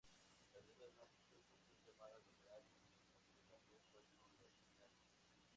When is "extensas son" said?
1.13-1.77